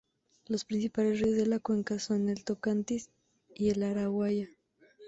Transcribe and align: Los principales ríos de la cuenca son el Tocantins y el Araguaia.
Los 0.47 0.65
principales 0.65 1.19
ríos 1.19 1.37
de 1.37 1.45
la 1.45 1.59
cuenca 1.59 1.99
son 1.99 2.27
el 2.29 2.43
Tocantins 2.43 3.11
y 3.53 3.69
el 3.69 3.83
Araguaia. 3.83 4.49